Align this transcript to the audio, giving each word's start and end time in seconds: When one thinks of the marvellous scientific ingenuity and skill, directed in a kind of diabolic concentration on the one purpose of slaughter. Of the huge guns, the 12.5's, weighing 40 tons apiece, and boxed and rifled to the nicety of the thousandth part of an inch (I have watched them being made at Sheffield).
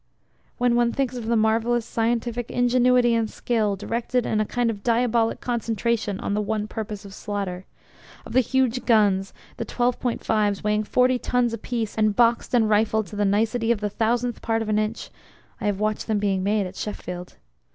When 0.57 0.75
one 0.75 0.91
thinks 0.93 1.15
of 1.15 1.27
the 1.27 1.35
marvellous 1.35 1.85
scientific 1.85 2.49
ingenuity 2.49 3.13
and 3.13 3.29
skill, 3.29 3.75
directed 3.75 4.25
in 4.25 4.41
a 4.41 4.47
kind 4.47 4.71
of 4.71 4.81
diabolic 4.81 5.41
concentration 5.41 6.19
on 6.21 6.33
the 6.33 6.41
one 6.41 6.67
purpose 6.67 7.05
of 7.05 7.13
slaughter. 7.13 7.65
Of 8.25 8.33
the 8.33 8.39
huge 8.39 8.83
guns, 8.87 9.31
the 9.57 9.63
12.5's, 9.67 10.63
weighing 10.63 10.85
40 10.85 11.19
tons 11.19 11.53
apiece, 11.53 11.95
and 11.99 12.15
boxed 12.15 12.55
and 12.55 12.67
rifled 12.67 13.05
to 13.09 13.15
the 13.15 13.25
nicety 13.25 13.71
of 13.71 13.79
the 13.79 13.91
thousandth 13.91 14.41
part 14.41 14.63
of 14.63 14.69
an 14.69 14.79
inch 14.79 15.11
(I 15.61 15.67
have 15.67 15.79
watched 15.79 16.07
them 16.07 16.17
being 16.17 16.41
made 16.41 16.65
at 16.65 16.75
Sheffield). 16.75 17.35